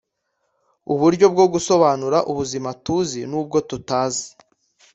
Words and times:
Uburyo 0.93 1.25
bwo 1.33 1.45
gusobanura 1.53 2.17
ubuzima 2.31 2.69
tuzi 2.83 3.21
n'ubwo 3.29 3.57
tutazi. 3.69 4.27